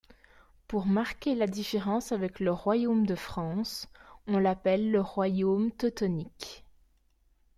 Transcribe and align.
Pour 0.67 0.87
marquer 0.87 1.35
la 1.35 1.45
différence 1.45 2.11
avec 2.11 2.39
le 2.39 2.51
Royaume 2.51 3.05
de 3.05 3.13
France, 3.13 3.87
on 4.25 4.39
l'appelle 4.39 4.97
Royaume 4.99 5.71
teutonique. 5.71 6.65